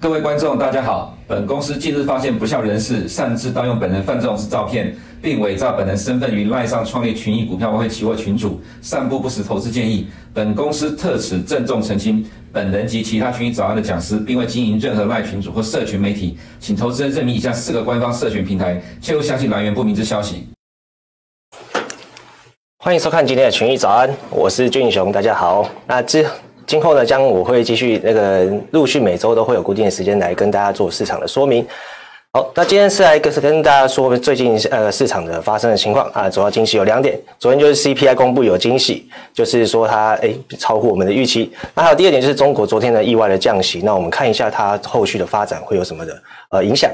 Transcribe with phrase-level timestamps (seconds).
[0.00, 1.16] 各位观众，大家好。
[1.28, 10.08] 本公司近日发现不孝人士擅自盗用本人范仲式照片，并伪造本人身份于赖上创立群益股票外汇期货群组，散布不实投资建议。
[10.34, 20.48] 本公司特此郑重澄清，本人及其他群益早安的讲师，并未经营任何赖群组或社群媒体，请投资人认明以下四个官方社群平台，切勿相信来源不明之消息。
[22.78, 25.70] 欢迎收看今天的群益早安，我是俊雄，大家好。
[25.86, 26.26] 那之。
[26.64, 31.66] 今后呢，将我会继续那个陆续每周都会有固定的时间来跟大家做市场的说明。
[32.34, 37.20] 好，那今天是来跟跟大家说最近呃市场的发生的情况啊，主要惊喜有两点。
[37.38, 41.52] 昨天就是 CPI 公布有惊喜，就是说它诶超乎我们的预期。
[41.74, 46.90] 那还有第二点就是中国昨天的意外的降息，那我们看一下它后续的发展会有什么的呃影响。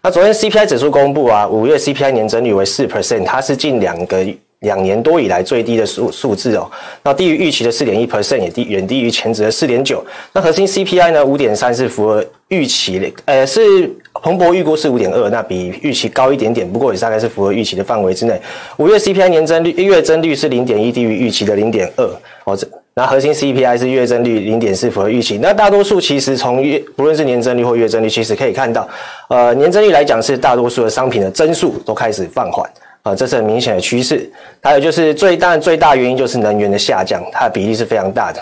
[0.00, 4.24] 那昨天 CPI 指数公布啊，五月 CPI 年增率为四 percent，它是近两个。
[4.60, 6.70] 两年多以来最低的数数字哦，
[7.02, 10.04] 那低于预期的四点一 percent，也低远低于前值的四点九。
[10.34, 13.90] 那核心 CPI 呢，五点三是符合预期的，呃，是
[14.22, 18.40] 彭博预估是五点二，那比预期高一点点，不过也大概是符合预期的范围之内。
[18.76, 22.04] 五月 CPI 年增率月增率是零点一，低于预期的零点二
[22.44, 22.56] 哦。
[22.56, 25.38] 这那核心 CPI 是月增率零点四，符合预期。
[25.38, 28.88] 那大多数其实从月不论是年增率或月增率，其实可以看到，
[29.28, 32.68] 呃，年增率来讲是大多数的商品的增速都开始放缓。
[33.02, 34.30] 啊，这是很明显的趋势。
[34.60, 38.38] 还有就是最大最大原因就是能源的下降，它的比例是非常大的。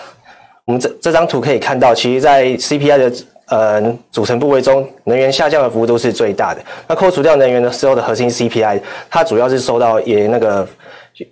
[0.65, 3.13] 我们这这张图可以看到，其实，在 CPI 的
[3.49, 6.61] 呃组成部位中，能源下降的幅度是最大的。
[6.87, 10.67] 那扣除掉能源的时候的核心 CPI，它主要是受到也那个。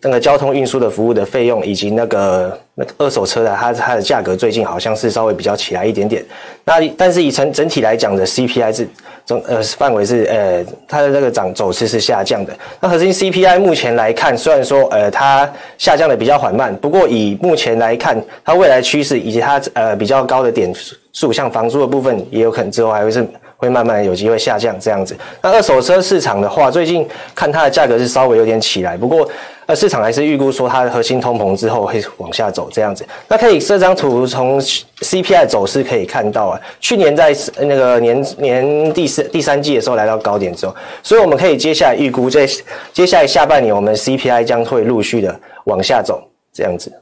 [0.02, 6.24] 那个交通运输的服务的费用，以及那个那个二手车的它它的价格最近好像是稍微比较起来一点点。
[6.64, 8.88] 那但是以整整体来讲的 CPI 是
[9.24, 12.52] 总呃范围是呃它的这个涨走势是下降的。
[12.80, 15.48] 那核心 CPI 目前来看，虽然说呃它
[15.78, 20.74] 下降的比较缓慢，不过以目前来看，它未来趋势以及它呃比较高的点
[21.16, 23.26] 数，像房租的部分，也有可能之后还会是。
[23.58, 25.16] 会慢慢有机会下降这样子。
[25.40, 29.26] 那二手车市场的话，最近看它的价格是稍微有点起来，不过
[29.64, 33.02] 呃市场还是预估说它的核心通膨之后会往下走这样子。
[33.28, 42.46] 那可以这张图从 CPI 走势可以看到啊，去年在那个年年第四第三季的时候来到高点之后，所以我们可以接下来预估在
[42.92, 45.34] 接下来下半年我们 CPI 将会陆续的
[45.64, 46.22] 往下走
[46.52, 46.92] 这样子。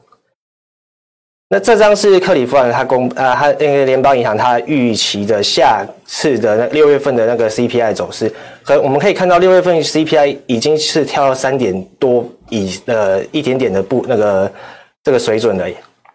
[1.50, 8.32] 那这张是克里夫兰他公啊，他那个联邦银行他预期的下次的那六月份的那个 CPI 走势，
[8.64, 14.50] 可我们可以看到六月份 CPI 已经是跳到三点多以呃一点点的不那个
[15.02, 15.66] 这个水准了，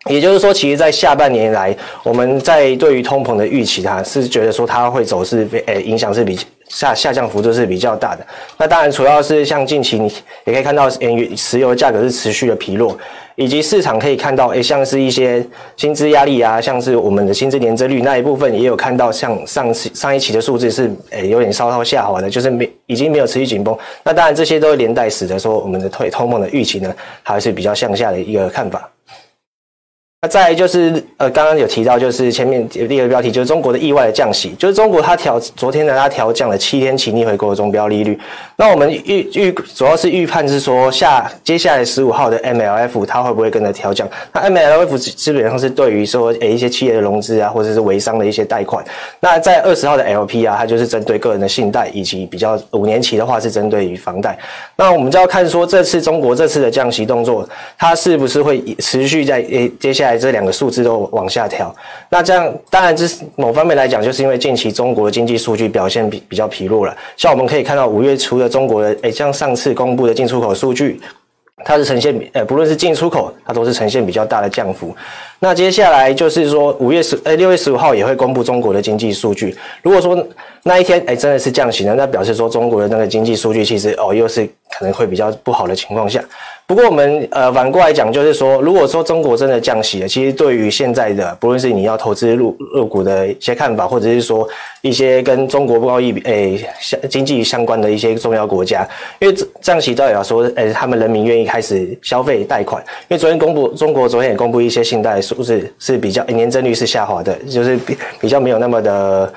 [0.10, 6.38] 也就是说，其实在下半年来，我们在对于通膨的预期，它是觉得说它会走势诶、影响是比
[6.68, 8.26] 下下降幅度是比较大的。
[8.58, 10.12] 那当然主要是像近期你
[10.46, 12.98] 也可以看到，原石油价格是持续的疲弱。
[13.36, 15.42] 以及市场可以看到，诶，像是一些
[15.78, 23.74] 薪资压力啊，像是我们的薪资年增率那一部分，也有看到，像上次上一期的数字是，诶，有点稍稍下滑的，就是没已经没有持续紧绷。
[24.04, 26.94] 那当然，这些都连带使得说我们的退通膨的预期呢，
[27.24, 28.90] 还是比较向下的一个看法。
[30.22, 38.20] 那再就是，呃，刚刚有提到，就是前面第二个标题，就是中国的意外的降息，就是中国它调昨天呢，它调降了七天期逆回购的中标利率。
[38.58, 44.06] 那我们预预主要是预判是说下接下来十五号的 MLF 它会不会跟着调降？
[44.34, 48.84] 那 MLF 基本上是对于说诶一些企业的融资啊，或者是微商的一些贷款。
[49.22, 54.38] 那在二十号的 LP 啊，它就是针对个人的信贷，以及比较五年期的话是针对于房贷。
[54.76, 57.48] 那我们就要看说这次中国这次的降息动作，
[57.78, 60.09] 它是不是会持续在诶接下来。
[60.18, 61.74] 这两个数字都往下调，
[62.10, 66.96] 那这样当然这是某方面来讲，就是因为近期中国的经济数据表现比比较疲弱了。
[67.18, 71.00] 像我们可以看到五月初的中国的，诶，像上次公布的进出口数据，
[71.66, 74.96] 它是呈现，呃，不论是进出口，它都是呈现比较大的降幅。
[75.42, 79.56] 那接下来就是说五月十，呃，六月十五号也会公布中国的经济数据。
[79.82, 80.28] 如果说
[80.64, 84.46] 那一天，诶，真的是降息了，那表示说中国的那个经济数据其实哦，又是
[84.78, 86.22] 可能会比较不好的情况下。
[86.68, 94.48] 不过我们呃反过来讲，就是说，如果说中国真的降息了，其实对于现在的不论是你要投资入入股的一些看法，或者是说
[94.82, 98.88] 一些跟中国贸易诶相经济相关的一些重要国家，
[99.18, 102.84] 因为降息代表说，诶他们人民愿意开始消费贷款。
[103.08, 109.34] 因为昨天公布中国昨天也公布一些信贷数字是比较年增率是下滑的，就是比比较没有那么的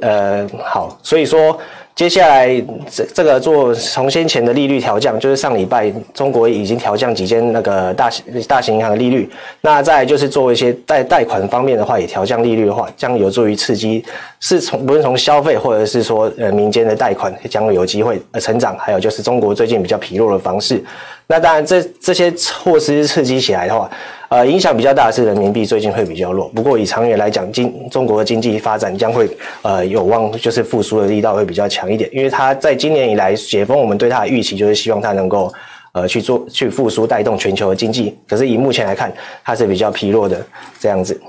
[0.00, 1.58] 呃好，所以说。
[1.98, 2.48] 接下来
[2.88, 9.28] 这这个做从先前的利率调降，就是上礼拜中国已经调降几间那个大型大型银行的利率，
[9.62, 14.04] 那再就是做一些在贷款方面的话也调降利率的话，将有助于刺激
[14.38, 20.80] 是从不论从消费或者是说呃民间的贷款将有机会呃成长，还有就是中国最近比较疲弱的房市。
[21.30, 23.90] 那当然这，这些措施刺激起来的话，
[24.30, 26.48] 呃，影响比较大的是人民币最近会比较弱。
[26.48, 29.28] 不过以长远来讲，经中国的经济发展将会
[29.60, 35.52] 呃有望就是复苏的力道会比较强一点，因为它在今年以来解封，我们对它的预期就是希望它能够
[35.92, 38.16] 呃去做去复苏，带动全球的经济。
[38.26, 39.12] 可是以目前来看，
[39.44, 40.42] 它是比较疲弱的
[40.80, 41.20] 这样子。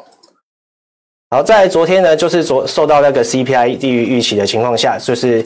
[1.29, 5.45] 好，在昨天呢，就是昨受到那个 CPI 低于预期的情况下，就是。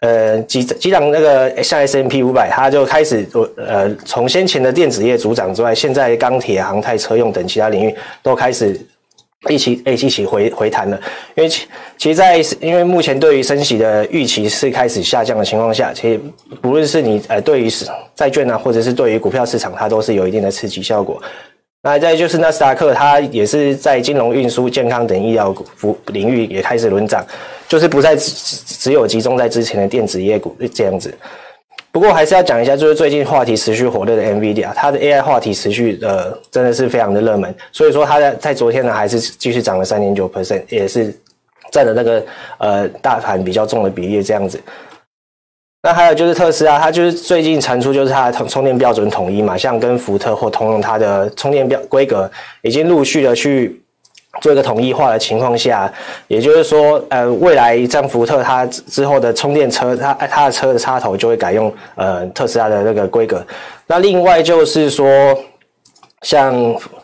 [0.00, 3.26] 呃，几几档那个像 S&P 五百，它就开始
[3.56, 8.80] 呃，从先前的电子业主涨之外，现在钢铁、航太、车用等其他领域都开始
[9.48, 11.00] 一起一起回回弹了。
[11.34, 16.20] 因为其其实在因为目前对于升息的预期是开始下降的情况下，其实
[16.60, 17.70] 不论是你呃对于
[18.14, 21.22] 债券啊，或者是对于股票市场，它都是有一定的刺激效果。
[21.80, 27.24] 那再就是纳斯达克，它也是在金融、运输、健康等医疗服领域也开始轮涨，
[27.68, 28.32] 就是不再只
[28.66, 31.12] 只有集中在之前的电子业股这样子。
[31.90, 41.12] 不过还是要讲一下，就是最近话题持续火热的 NVIDIA，它的 AI 话题持续呃真的是非常的热门，所以说它在在昨天呢还是继续涨了三点九 percent，也是
[41.72, 42.24] 占了那个
[42.58, 44.60] 呃大盘比较重的比例这样子。
[45.82, 52.30] 那还有就是特斯拉，它就是最近传出就是它的充电标准统一嘛，像跟福特或通用，它的充电标规格
[52.62, 53.80] 已经陆续的去
[54.40, 55.92] 做一个统一化的情况下，
[56.26, 63.44] 也就是说，呃，未来像福特它之后的充电车，它它的车的插头就会改用呃特斯拉的那个规格。
[63.86, 65.38] 那另外就是说。
[66.22, 66.52] 像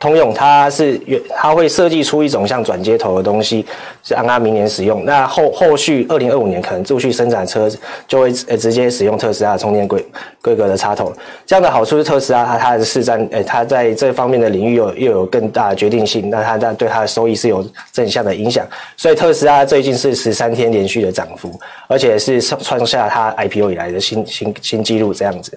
[0.01, 1.01] 通用，它是
[1.37, 3.65] 它会设计出一种像转接头的东西，
[4.03, 5.05] 是让它明年使用。
[5.05, 7.71] 那后后续二零二五年可能陆续生产车
[8.09, 10.05] 就会呃直接使用特斯拉的充电规
[10.43, 11.13] 规格的插头。
[11.47, 16.29] 这样的好处是特斯拉它它的市占，呃，它在这方面的领域又又有更大的决定性。
[16.29, 18.67] 那它在对它的收益是有正向的影响。
[18.97, 21.57] 所以特斯拉最近是十三天连续的涨幅，
[21.87, 25.57] 而且是创下它 IPO 以来的新新新纪录这样子。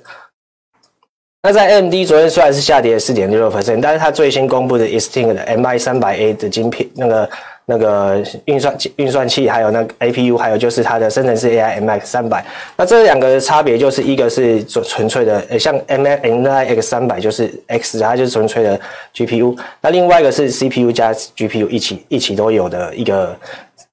[1.47, 7.29] 那在 AMD 昨天虽然是下跌了四点六六 percent，但是它最新公布的 Instinct 的 MI 三百 A 的晶片，那个
[7.63, 12.45] 那个运算运算器，还有那个 APU，还有就是它的生成式 AI MX 三百。
[12.75, 18.77] 那这两个差别就是一个是纯纯粹的，像 MIX 三百就是 X，它就是纯粹的
[19.15, 19.57] GPU。
[19.79, 23.33] 那另外一个是 CPU 加 GPU 一起一起都有的一个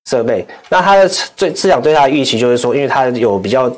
[0.06, 0.44] 设备。
[0.68, 3.72] 那它的最市场对它的预期就是说，因为它有比较。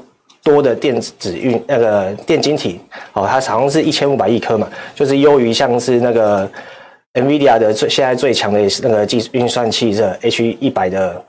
[0.46, 2.80] 多的电子运那个电晶体
[3.12, 6.48] 哦，它好像是一千五百亿颗嘛，就是优于像是那个
[7.14, 11.20] NVIDIA 的最现在最强的那个计运算器这 H 一百的。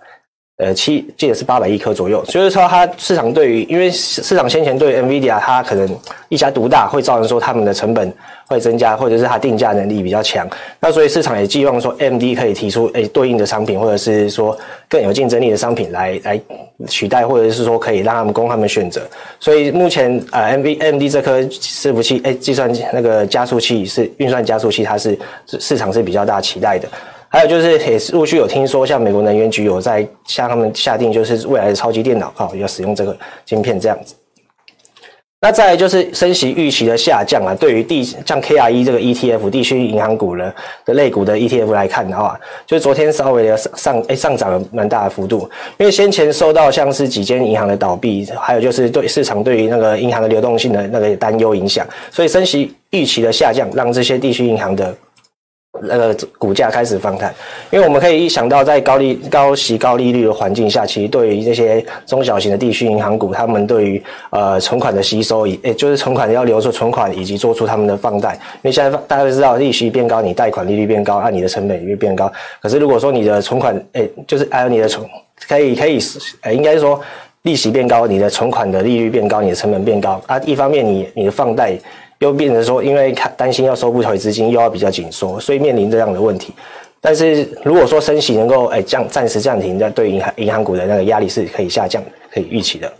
[0.57, 5.87] 呃，七记得是八百亿颗左右，所以说它市场对于，因为市场先前对 NVIDIA 它可能
[6.29, 8.11] 一家独大，会造成说他们的成本
[8.47, 10.49] 会增加，或者是它定价能力比较强，
[10.79, 14.57] 那所以市场也寄望说，MD 可以提出诶对应的商品，或者是说
[14.89, 16.41] 更有竞争力的商品来来
[16.87, 19.07] 取代，或者是说可以让他们供他们选择。
[19.39, 25.15] 所以目前呃 m v MD 这颗伺服器，诶计算那个加速器是运算加速器，它是
[25.59, 26.89] 市场是比较大期待的。
[27.37, 34.15] 还有就是，也是陆续有听说，像美国能源局有在向他们下定，就是未来的超级电脑，哈，要使用这个晶片这样子。
[35.39, 40.51] 那再来就是升息预期的下降啊，对于地像 KRE 这个 ETF 地区银行股呢
[40.83, 54.91] 的类股的 ETF 来看的话，就昨天稍微的上诶上涨了蛮大的幅度，因为先前受到像是几间银行的倒闭，还有就是对市场对于那个银行的流动性的那个担忧影响，所以升息预期的下降，让这些地区银行的。
[55.81, 57.33] 那个股价开始反弹，
[57.69, 68.33] 因为我们可以一想到，在高利、高息、高利率的环境下，其实对于这些中小型的地区银行股，他们对于呃存款的吸收，也就是存款要留住存款，以及做出他们的放贷。
[68.33, 72.31] 因为现在大家都知道，利息变高，你贷款利率变高，那你的成本也会变高。
[72.61, 75.05] 可是如果说你的存款，诶，就是还有你的存，
[75.47, 75.99] 可以可以，
[76.41, 76.99] 呃，应该说
[77.43, 80.39] 利息变高，你的存款的利率变高，你的成本变高啊。
[80.45, 81.77] 一方面，你你的放贷。
[82.19, 86.53] 又变成说，因为看担心要收不回资金，又要比较紧缩，所以面临这样的问题。
[86.99, 92.91] 但是如果说升息能够哎降暂时暂停，那对银行银行股的那个压力是可以下降，可以预期的。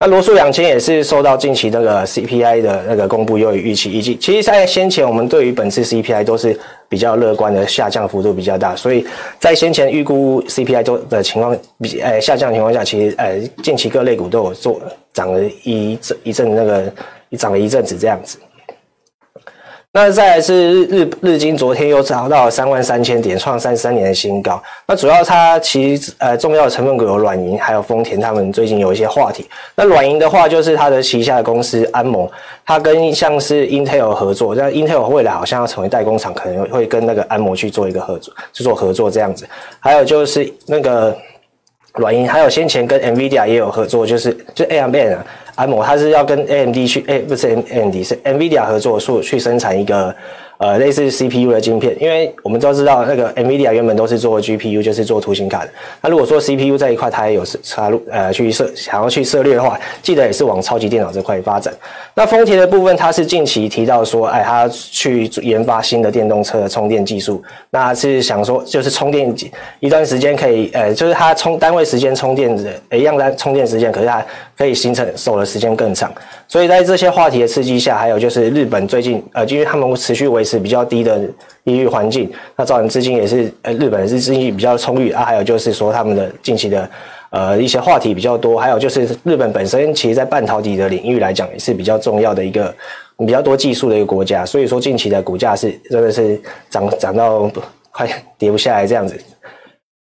[0.00, 9.04] 那罗素两千也是受到近期那个 CPI 的那个公布优于预期，以及其实在先前我们对于本次 CPI 都是比较乐观的，下降幅度比较大，所以
[9.38, 14.80] 在先前预估 CPI 都的情况比呃下降的情况下，其实呃近期各类股都有做
[15.12, 16.90] 涨了一阵一阵那个。
[17.28, 18.38] 你涨了一阵子这样子，
[19.92, 24.62] 那再来是日日日经昨天又涨到了三万三千点，创三十三年的新高。
[24.86, 29.48] 那主要它其呃重要的成分股有软银，还有丰田，他们最近有一些话题。
[29.74, 32.28] 那软银的话就是它的旗下的公司安盟，
[32.66, 39.48] 它跟像是 Intel 合作，那 Intel 未来好像要成为代工厂，可能会跟那个安盟去做一个合作，去做合作这样子。
[39.80, 41.16] 还有就是那个。
[41.94, 45.26] 软银还有先前跟 NVIDIA 也有合作，就是就 ARM 啊，
[45.58, 50.14] 安某，它是要跟 AMD 去，哎，不是 AMD，是 NVIDIA 合作，说去生产一个。
[50.58, 55.70] 呃，类似 CPU 的晶片，因为我们都知道那个 NVIDIA 原本都是做 GPU，就是做图形卡的。
[56.02, 61.72] 那如果说 CPU 这一块它也有插入，呃，去设想要去涉猎的话，记得也是往超级电脑这块发展。
[62.12, 69.32] 那丰田的部分，它是近期提到说，哎，它去研发新的电动车的充电技术，那是想说就是充电
[69.78, 74.26] 一段时间可以，呃，就是它充单位时间充电的，一样的充电时间，可是它
[74.58, 76.12] 可以形成守的时间更长。
[76.48, 81.16] 所以在这些话题的刺激下，还有就是日本最近，呃，因为他们持续维持比较低的
[81.64, 85.24] 利率环境，那造成资金也是，呃，日本是资金比较充裕啊。
[85.24, 86.90] 还有就是说他们的近期的，
[87.30, 88.58] 呃，一些话题比较多。
[88.58, 92.74] 还有就是日本本身其实在半导体的领域来讲也是比较重要的一个
[93.18, 94.44] 比较多技术的一个国家。
[94.44, 97.50] 所以说近期的股价是真的是涨涨到
[97.90, 99.20] 快跌不下来这样子。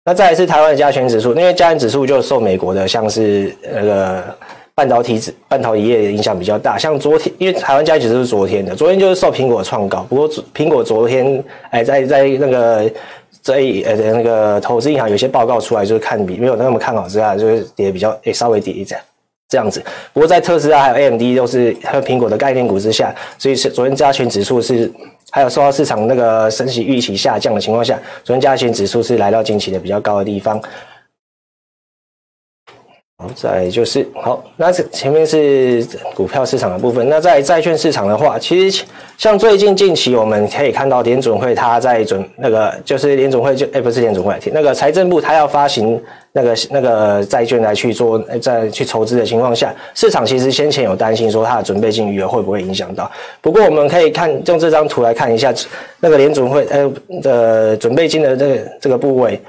[0.08, 4.24] 那再一次台湾的加权指数，因为加权指数就受美国的像是那个。
[4.74, 12.88] 半导体指半导体业影响比较大，像昨天，因为台湾加权指数是昨天的，昨天就是受苹果创高，不过苹果昨天哎，在在那个
[13.42, 19.00] 在呃那个投资银行有些报告出来，就是看比没有那么看好之下，就是跌比较诶稍微跌一点
[19.48, 19.82] 这样子。
[20.12, 24.90] 不过在特斯拉还有 AMD 都是和苹果的概念股之下，所以是昨天加权指数是
[25.30, 30.60] 还有受到市场那个升息预期下降的情况下，昨天加权指数是来到近期的比较高的地方。
[33.20, 37.08] 好，再来就是好，那是前面是股票市场的部分。
[37.08, 38.84] 那在债券市场的话，其实
[39.16, 46.00] 像最近近期我们可以看到联准会它在准那个就是联准会就哎不是联准会，那个财政部它要发行
[46.38, 53.10] 那个那个债券来去做再去筹资的情况下，市场其实先前有担心说它的准备金余额会不会影响到。
[53.40, 55.52] 不过我们可以看用这张图来看一下
[56.00, 56.88] 那个联准会呃
[57.20, 59.40] 的准备金的这个这个部位。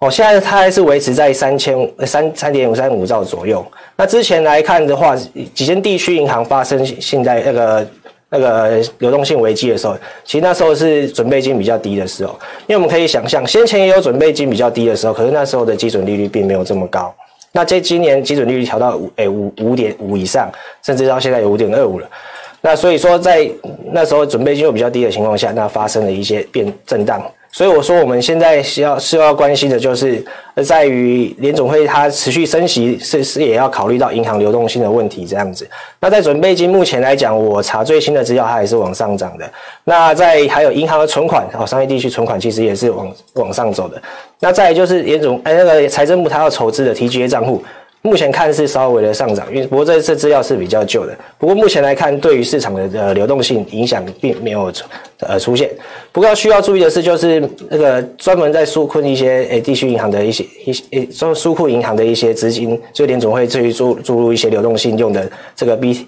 [0.00, 1.76] 哦，现在它还是维持在三千
[2.06, 3.66] 三三点五三五兆左右。
[3.96, 5.16] 那之前来看的话，
[5.52, 7.84] 几间地区银行发生现在那个
[8.30, 12.38] 那个流动性危机的时候，其实那时候是准备金比较低的时候。
[12.66, 17.14] 因为我们可以想象，先前也有准备金比较低的时候，可是那时候的基准利率并没有这么高。
[17.52, 20.50] 那这今年基准利率调到五诶五五点五以上，
[20.84, 22.06] 甚至到现在有五点二五了。
[22.60, 23.48] 那所以说，在
[23.92, 27.22] 那时候准备金又比较低的情况下，那发生了一些变震荡。
[27.50, 30.22] 所以我说，我们现在需要需要关心的就是，
[30.64, 35.68] 在于联总会它持续升息，是是也要考虑到银行流动性的问题这样子。
[35.98, 39.50] 那在准备金目前来讲，我查最新的资料，它也是往上涨的。
[39.84, 44.00] 那在还有银行的存款，哦，商业地区存款其实也是往往上走的。
[44.40, 47.62] 那再就是联总哎那个财政部它要筹资的 TGA 账户。
[48.08, 51.14] 目前看是稍微的上涨，因为不过这次资料是比较旧的。
[51.36, 54.72] 不过目前来看，对于市场的呃流动性影响并没有
[55.20, 55.70] 呃出现。
[56.10, 66.06] 不过需要注意的是，就是那个专门在纾困一些诶地区银行的一些一些诶说纾困银行的一些资金，就联总会至于注注入一些流动性用的这个 B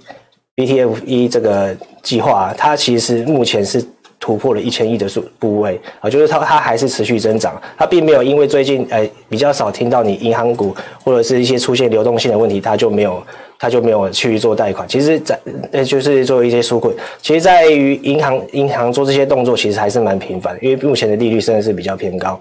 [0.56, 3.84] BTFE 这个计划，它其实目前是。
[4.20, 13.22] 突破了一千亿的数部位啊，就是它它还是持续增长，它并没有因为最近呃比较少听到你银行股或者是一些出现流动性的问题，它就没有
[13.58, 14.86] 它就没有去做贷款。
[14.86, 15.40] 其实，在
[15.72, 22.38] 呃就是做一些纾困，其实在于银行银行做这些动作，其实还是蛮频繁，因为目前的利率真的是比较偏高。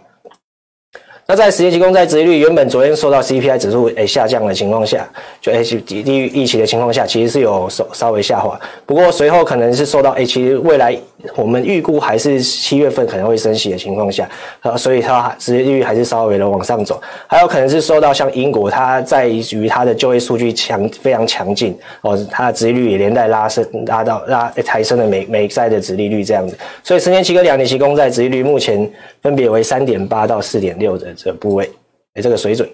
[1.31, 5.07] 那在十年期公债殖利率原本昨天受到 CPI 指数诶下降的情况下，
[5.39, 8.59] 就 H 低于预期的情况下，其实是有稍稍微下滑。
[8.85, 10.97] 不过随后可能是受到诶，其实未来
[11.35, 14.29] 我们预估还是七月份可能会升息的情况下，
[14.61, 17.01] 啊，所以它殖利率还是稍微的往上走。
[17.27, 26.57] 还有可能是受到像英国，它在于它的就业数据强非常强劲哦，它的殖利率也连带拉升拉到拉抬升了美美债的殖利率这样子。
[26.83, 28.89] 所以十年期跟两年期公债殖利率目前
[29.21, 31.13] 分别为三点八到四点六的。
[31.17, 31.69] 这个部位，
[32.13, 32.69] 哎，这个水准。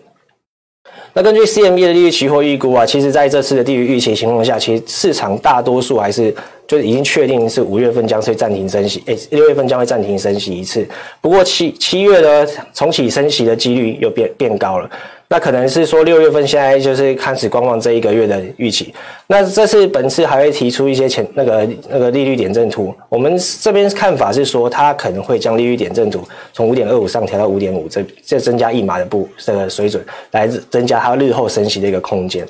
[1.14, 6.36] 那根据 CME 的利率期货预估啊，其实在这次的低于预期情况下，其实市场大多数还是
[6.68, 10.88] 就已经确定是五月份将会暂停升息，诶，六月份将会暂停升息一次。
[11.22, 14.90] 不过七七月呢，重启升息的几率又变变高了。
[15.28, 18.94] 那可能是说六月份现在就是开始观望这一个月的预期。
[19.26, 22.94] 那这次本次还会提出一些前那个那个利率点阵图。
[23.10, 32.48] 我们这边看法是说，它可能会将利率点阵图从五点二五上调到五点五，这这增加一码的步这个水准，来增加它日后升息的一个空间。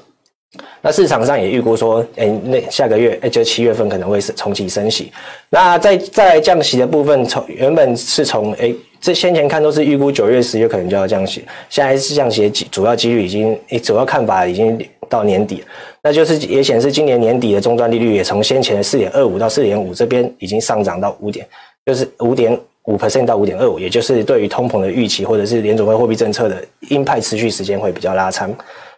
[0.82, 5.12] 那市场上也预估说，哎，那下个月，哎，就七月份可能会是重启升息。
[5.50, 14.78] 那在在降息的部分，从原本是从哎，这先前看都是预估九月、十月可能就要降息，现在是降息的主要几率已经，哎，主要看法已经
[15.10, 15.64] 到年底，
[16.02, 21.46] 那就是也显示今年年底的终端利率也从先前的四点二五到四点五这边已经上涨到五点，
[21.86, 28.54] 就是五点五 percent 到五点二五，也就是对于通膨的预期或者是联准会货币政策的鹰派持续时间会比较拉长。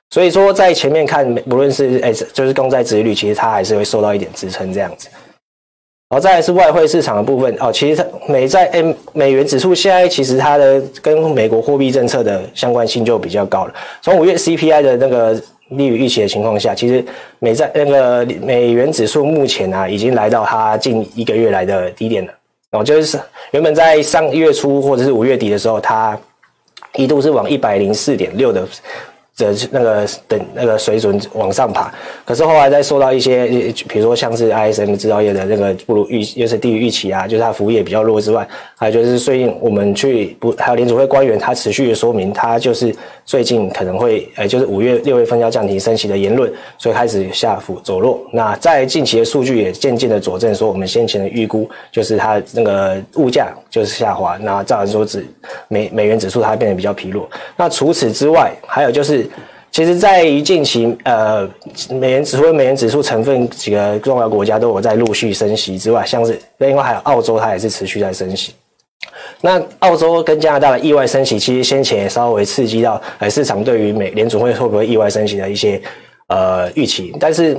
[0.10, 5.10] 所以说，在前面看，不论是哎，就是公债殖利率，其实它还是会受到一点支撑这样子。
[6.10, 13.74] 然后再来是外汇市场的部分哦，其实它美债哎，美元指数现在其实它的跟美国货币政策的相关性就比较高了。
[14.02, 15.34] 从五月 CPI 的那个
[15.72, 17.04] 利率预期的情况下，其实
[17.40, 22.34] 美债那个美元指数目前啊，已经来到它近一个月来的低点了。
[22.72, 23.20] 哦，就是
[23.52, 26.18] 原本在上月初或者是五月底的时候，它
[26.96, 28.66] 一度是往一百零四点六的。
[29.38, 31.94] 的那个等那个水准往上爬，
[32.26, 33.46] 可是后来再受到一些，
[33.88, 42.94] 比如说像是 ISM 制造业的那个不如预，又是低于预期啊，就是它服务业比较弱之外，还有就是最近我们去不还有联储会官员他持续的说明，他就是
[43.26, 48.20] 最近可能会，呃，就是五月六月份要降息升息的言论，所以开始下幅走弱。
[48.34, 55.24] 那在近期的数据也渐渐的佐证说，我们先前的预估就是它那个物价就是下滑，那照理说指
[55.68, 57.30] 美美元指数它变得比较疲弱。
[57.56, 59.27] 那除此之外，还有就是。
[59.72, 61.48] 其实，在于近期，呃，
[61.90, 68.54] 美元指数、美元指数成分几个重要国家都有在陆续升息之外，像是另外还有澳洲，它也是持续在升息。
[69.42, 75.80] 那澳洲跟加拿大的意外升息，其实先前也稍微刺激到呃市场对于美联储会会不会意外升息的一些
[76.28, 77.58] 呃预期，但是。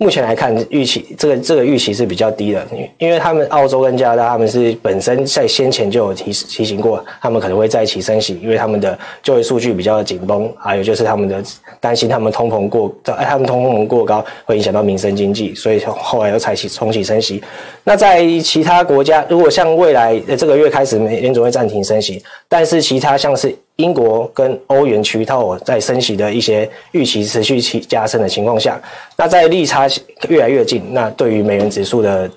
[0.00, 2.64] 目前来看，预期这个这个预期是比较低的，
[2.98, 11.42] 因为他们澳洲跟加拿大他们是本身在先前就有提提醒过，他们可能会再起升息，因为他们的就业数据比较紧绷，还有就是他们的
[11.80, 17.42] 担心他们通膨过，他们通膨过高会影响到民生经济，所以后来又采取重启升息。
[17.82, 23.52] 那在其他国家，如果像未来这个月开始，美联准会暂停升息，但是其他像是。
[23.78, 28.80] 英国跟欧元区，它有在升息的一些预期持续期加深的情况下，
[29.16, 29.86] 那在利差
[30.28, 32.28] 越来越近，那对于美元指数的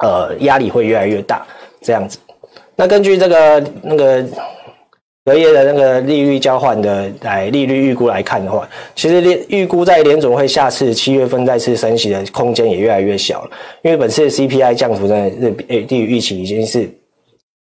[0.00, 1.46] 呃压力会越来越大，
[1.80, 2.18] 这样子。
[2.74, 4.26] 那根据这个那个
[5.24, 13.50] 隔夜的那个利率交换的来利率预估来看的话，其实联预估在联总会下次七月份再次升息的空间也越来越小了，
[13.82, 16.90] 因为本次的 CPI 降幅呢是低于预期，已经是。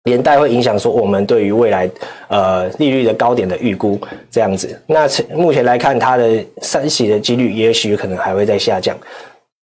[0.05, 1.89] 连带会影响说我们对于未来
[2.29, 3.99] 呃利率的高点的预估
[4.31, 8.97] 这样子，那目前来看它的升息的几率也许可能还会再下降，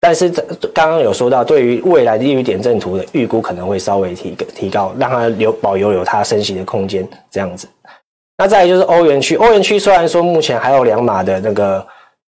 [0.01, 0.41] 但是这
[0.73, 7.67] 刚刚有说到对于未来的利率点阵图的预估可能会稍微提提高，让它留保留有它升息的空间这样子。
[8.37, 11.85] 那再来就是欧元区，欧元区虽然说目前还有两码的那个。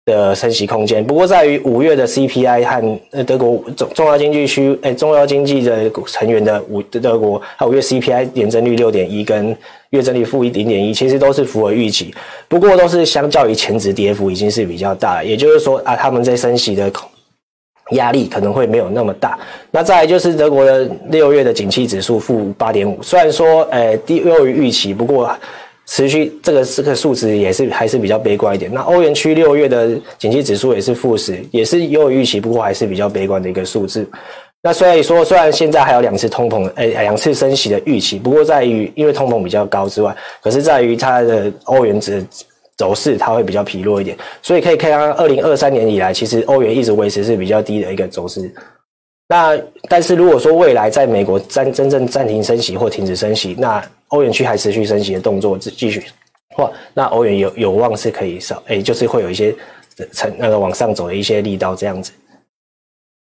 [0.05, 9.57] 的升息空间，不过在于五月的 CPI 和呃德国重重要经济区诶重要经济的成员的五德国，还有五月 CPI 年增率六点一跟
[9.91, 12.13] 月增率负一零点一，其实都是符合预期，
[12.49, 16.91] 不过都是相较于前值跌幅已经是比较大，也就是说啊他们在升息的
[17.91, 19.39] 压力可能会没有那么大。
[19.71, 25.33] 那再来就是德国的六月的景气指数负八点五，虽然说诶低优于预期，不过。
[25.87, 28.73] 持续这个这个数值也是还是比较悲观一点。
[28.73, 34.09] 那欧元区六月的景气指数也是负十，也是优于预期，不过还是比较悲观的一个数字。
[34.63, 42.25] 那所以说，虽然现在还有两次通膨，诶，两次升息的预期，不过在于因为通膨比较高之外，可是在于它的欧元值
[42.77, 44.17] 走势，它会比较疲弱一点。
[44.41, 48.49] 所以可以看到，二零二三年以来，其实欧元一直维持是比较低的一个走势。
[49.33, 56.05] 那但是如果说未来在美国暂真正暂停升息或停止升息，那欧元区还持续升息的动作继续，
[56.59, 59.55] 哇，那欧元有有望是可以上，诶，就是会有一些
[60.13, 62.13] 成那个往上走的一些力道这样子。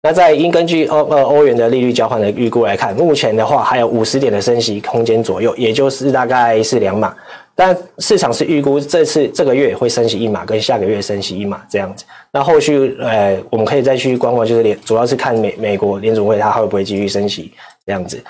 [0.02, 7.16] 那在应根据欧呃欧元的利率交换的预估来看，目前的话还有五十点的升息空间左右，也就是大概是两码。
[7.62, 12.06] 但市场是预估这次这个月会升息一码，跟下个月升息一码这样子。
[12.32, 17.52] 那后续呃我们可以再去观望，就是联主要是看美美国联储会它会不会继续升息
[17.86, 18.24] 这样子。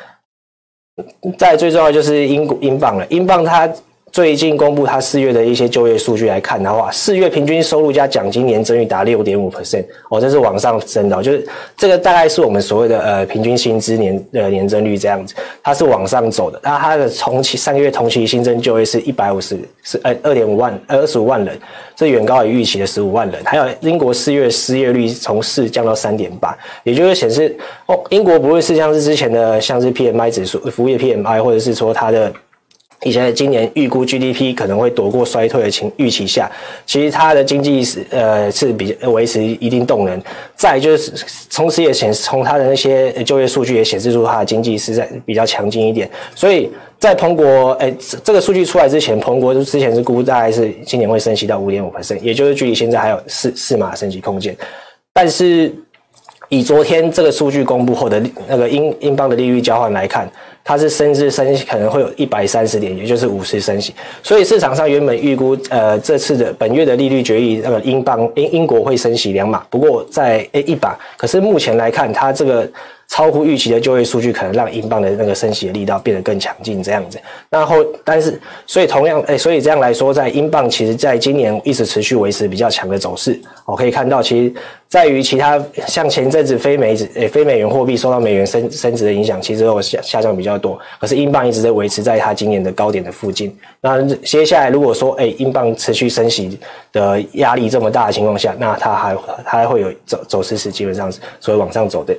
[1.37, 3.71] 再最重要就是英英镑了，英镑它。
[4.19, 16.59] 最近公布它四月的一些就业数据来看的话，四月平均收入加奖金年增率达六点五 percent 哦，这是往上升的，就是这个大概是我们所谓的呃平均薪资年呃年增率这样子，它是往上走的。
[16.61, 21.57] 那它的同期上个月同期新增就业是一百五十是呃二点五万呃二十五万人，
[21.95, 23.41] 这远高于预期的十五万人。
[23.45, 26.53] 还有英国四月失业率从四降到三点八，
[26.83, 27.55] 也就是显示
[27.85, 32.29] 哦，英国不会是像是之前的像是 PMI 指数、服务业 PMI，或者是说它的。
[33.03, 36.51] 以前今年预估 GDP 可能会躲过衰退的情预期下，
[36.85, 40.21] 其实它的经济是呃是比较维持一定动能。
[40.55, 41.13] 再就是
[41.49, 46.09] 同时也显从它的那些就业数据也显示出它的经济是在比较强劲一点。
[46.35, 47.89] 所以在彭博哎
[48.21, 54.53] 这个数据出来之前，彭博之前是估大概是今年会升息到五点五 percent，也就是距离现在还有四四码升级空间。
[55.13, 55.73] 但是
[56.49, 60.29] 以昨天这个数据公布后的那个英英镑的利率交换来看。
[60.61, 72.69] 它是升至升可能会有一百三十点，也就是五十升息，所以市场上原本预估，呃，这次的本月的利率决议，那个英镑英英国会升息两码，不过在诶一把，可是目前来看，它这个。
[73.11, 77.17] 超乎预期的就业数据可能让英镑的那个升息的力道变得更强劲，这样子。
[77.49, 83.41] 然后，但是，所以同样，哎，所以这样来说，在英镑其实在今年一直持续维持比较强的走势。
[83.65, 84.53] 我可以看到，其实
[84.89, 90.79] 在于其他像前阵子非美指、诶非美元货币受到美元升升值的影响，其实有下下降比较多。
[90.99, 93.55] 可是英镑一直在维持在它今年的高点的附近。
[93.81, 96.59] 那接下来如果说，哎，英镑持续升息
[96.91, 102.17] 的压力这么大的情况下，那它还它还会有走走势是基本上是所以往上走的。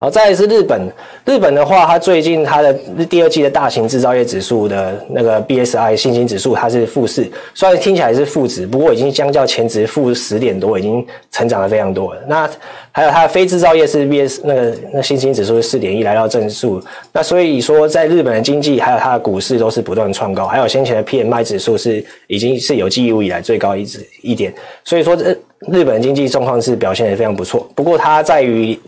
[0.00, 0.80] 好，再来是日本。
[1.24, 2.72] 日本的话，它最近它的
[3.10, 12.22] 第二季的大型制造业指数的那个 BSI 信心指数，它是负四，虽然听起来是负值，不过已经相较前值负十点多，已经成长了非常多了。
[12.28, 12.48] 那
[12.92, 16.80] 还有它的非制造业是 BS 那个那信心指数是四点一，来到正数。
[17.12, 24.54] 那所以说，在日本的经济还有它的股市都是不断创高，还有先前的 PMI 指数是已经是有记录以来最高一值一点。
[24.84, 25.36] 所以说这。
[25.66, 28.78] 日本经济状况是表现得非常不错，不过它在于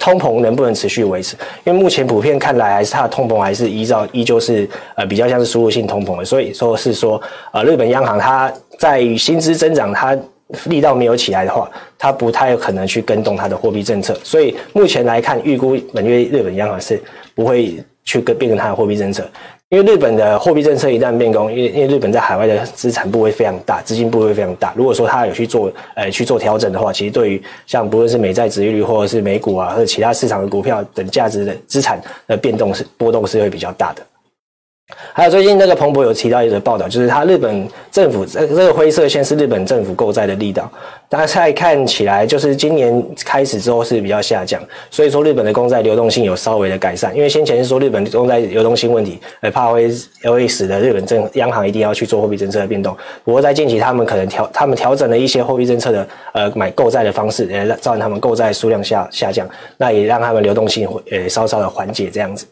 [0.00, 7.20] 通膨能不能持续维持，因为目前普遍看来还是它的通膨还是依照依旧是呃比较像是输入性通膨的，所以说是说
[7.52, 10.18] 呃日本央行它在于薪资增长它
[10.64, 17.00] 力道没有起来的话，它不太有可能去跟动它的货币政策，所以目前来看预估本月日本央行是
[17.34, 19.24] 不会去跟变更它的货币政策。
[19.70, 24.72] 因为日本的货币政策一旦变更，因为因为日本在海外的资产部会非常大，资金部会非常大。
[24.76, 34.02] 如果说它有去做呃去做调整的话，其实对于像不论是美债值利率或者是美股啊，或者其他市场的股票等价值的资产的变动是波动是会比较大的。
[35.12, 40.70] 还有最近那个彭博有提到一则报道，就是他日本政府这这个灰色线是日本政府购债的力道，
[41.08, 49.90] 大家看起来就是今年开始之后是比较下降，所以说日本的公债流动性有稍微的改善，因为先前是说日本公债流动性问题，呃怕会
[50.22, 62.46] 会使得日本政央行一定要去做货币政策的变动，不过在近期他们可能调他们调整了一些货币政策的呃买购债的方式，呃造成他们购债数量下下降，那也让他们流动性会呃稍稍的缓解这样子。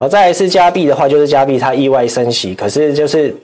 [0.00, 3.34] 好，再来是加币的话，就是加币它意外升息，可是就是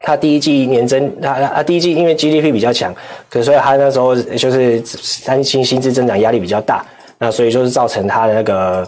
[0.00, 2.94] 它第一季年增，它它第一季因为 GDP 比较强，
[3.30, 4.82] 可是所以它那时候就是
[5.24, 6.84] 担心薪资增长压力比较大，
[7.18, 8.86] 那所以就是造成它的那个。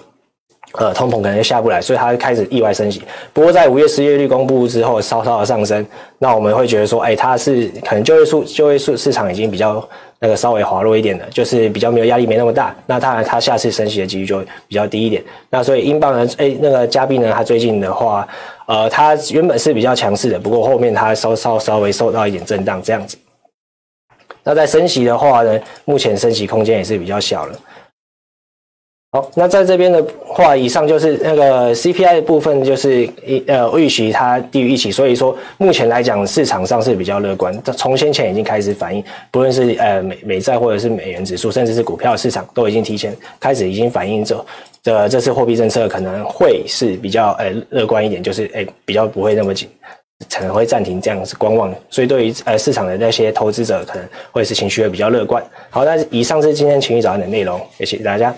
[0.72, 3.00] 呃，通膨可能下不来，所以它开始意外升息。
[3.32, 5.84] 不过在五月失业率公布之后，稍稍的上升，
[6.18, 9.76] 那我们会觉得说，哎，它是可能就业数就业数市场已经比较
[10.20, 12.74] 那个稍微滑落一点的，就是比较没有压力，没那么大。
[12.86, 15.22] 那当然，它下次升息的几率就比较低一点。
[15.48, 18.26] 那所以英镑呢，哎，那个加币呢，它最近的话，
[18.66, 23.16] 呃，它原本是比较强势的，不过后面它稍稍稍微受到一点震荡这样子。
[24.42, 27.58] 那在升息的话呢，目前升息空间也是比较小了。
[29.10, 37.58] 好，那在这边的话，以上就是那个 CPI 的部分，就是一呃预期它低于预期，所以说目前来讲市场上是比较乐观。
[37.74, 44.44] 从先前已经开始反映，不论是呃美美债或者是美元指数，甚至是股票市场，都已经提前开始已经反映着
[44.84, 49.70] 的这次货币政策可能会是比较呃乐观一点，就是诶、比较不会那么紧，
[50.30, 51.74] 可能会暂停这样子观望。
[51.88, 55.42] 所以对于呃市场的那些投资者，可能会是情绪会比较乐观。
[55.70, 58.36] 好，那以上是今天情绪早安的内容，也谢谢大家。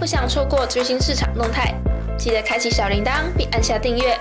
[0.00, 1.74] 不想错过最新市场动态，
[2.18, 4.16] 记得开启小铃铛并按下订阅。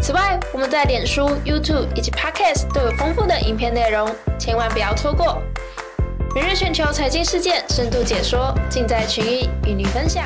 [0.00, 5.42] 此外，我们在脸书、YouTube 以及 Podcast 都有丰富的影片内容，千万不要错过。
[6.36, 10.24] 每日全球财经事件深度解说，尽在群益与您分享。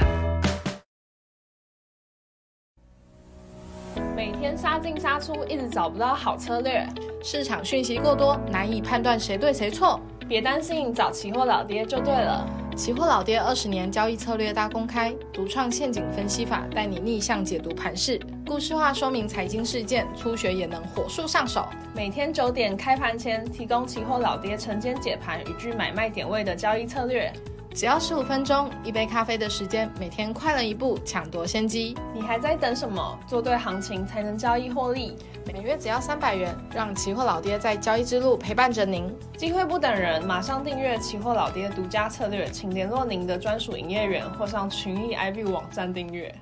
[4.15, 6.87] 每天杀进杀出，一直找不到好策略，
[7.23, 9.99] 市场讯息过多，难以判断谁对谁错。
[10.29, 12.47] 别担心，找期货老爹就对了。
[12.77, 21.65] 期货老爹二十年交易策略大公开，独创陷阱分析法，带你逆向解读盘势，故事化说明财经事件，初学也能火速上手。
[21.95, 27.33] 每天九点开盘前，提供期货老爹晨间解盘与具买卖点位的交易策略。
[27.75, 31.97] 只要十五分钟，一杯咖啡的时间，每天快了一步，抢夺先机。
[32.15, 33.19] 你还在等什么？
[33.27, 35.17] 做对行情才能交易获利。
[35.53, 39.13] 每月只要三百元，让期货老爹在交易之路陪伴着您。
[39.37, 46.33] 机会不等人，马上订阅期货老爹独家策略，请联络您的专属营业员或上群益 IB 网站订阅。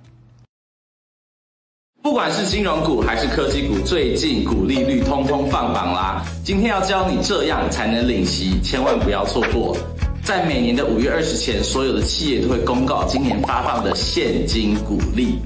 [2.03, 6.23] 不管是金融股还是科技股，最近股利率通通放榜啦。
[6.45, 9.75] 今天要教你这样才能领息，千万不要错过。
[10.25, 15.39] 在每年的五月二十前，所有的企业都会公告今年发放的现金股利。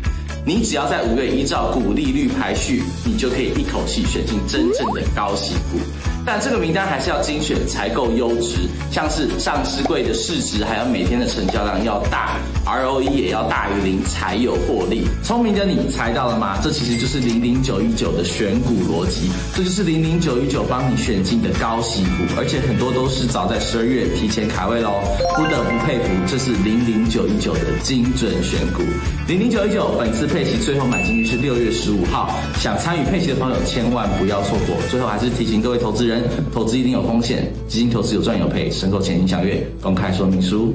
[0.45, 5.79] 你只要在五月依照股利率排序，你就可以一口气选进真正的高息股。
[6.27, 8.57] 但这个名单还是要精选才够优质，
[8.91, 12.37] 像是上市柜的市值，还有每天的成交量要大
[12.67, 15.07] ，ROE 也要大于零才有获利。
[15.23, 16.59] 聪明的你猜到了吗？
[16.61, 25.01] 这其实就是零零九一九的选股逻辑，这就是零零九一九帮你选进的高息股，而且很多都是早在十二月提前卡位喽，
[25.37, 28.83] 不得不佩服，这是零零九一九的精准选股。
[29.29, 34.77] 零零九一九本次配息最后买进日是六月十五号，想参与配息的朋友千万不要错过。
[34.91, 36.15] 最后还是提醒各位投资人
[36.52, 40.74] 投资一定有风险，基金投资有赚有赔，申购前请详阅公开说明书。